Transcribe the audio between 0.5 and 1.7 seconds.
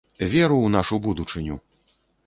ў нашу будучыню!